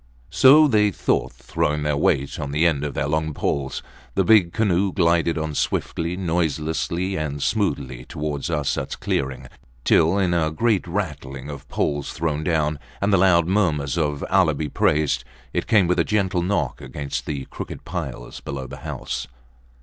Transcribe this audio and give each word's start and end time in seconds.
So 0.31 0.67
they 0.67 0.89
thought, 0.89 1.31
throwing 1.31 1.83
their 1.83 1.95
weight 1.95 2.39
on 2.39 2.49
the 2.49 2.65
end 2.65 2.83
of 2.83 2.95
their 2.95 3.07
long 3.07 3.35
poles. 3.35 3.83
The 4.15 4.23
big 4.23 4.51
canoe 4.51 4.91
glided 4.91 5.37
on 5.37 5.53
swiftly, 5.53 6.17
noiselessly, 6.17 7.15
and 7.17 7.39
smoothly, 7.39 8.05
towards 8.05 8.49
Arsats 8.49 8.95
clearing, 8.95 9.45
till, 9.83 10.17
in 10.17 10.33
a 10.33 10.49
great 10.49 10.87
rattling 10.87 11.51
of 11.51 11.69
poles 11.69 12.13
thrown 12.13 12.43
down, 12.43 12.79
and 12.99 13.13
the 13.13 13.17
loud 13.19 13.45
murmurs 13.45 13.95
of 13.95 14.23
Allah 14.31 14.55
be 14.55 14.69
praised! 14.69 15.23
it 15.53 15.67
came 15.67 15.85
with 15.85 15.99
a 15.99 16.03
gentle 16.03 16.41
knock 16.41 16.81
against 16.81 17.27
the 17.27 17.45
crooked 17.51 17.85
piles 17.85 18.39
below 18.39 18.65
the 18.65 18.77
house. 18.77 19.27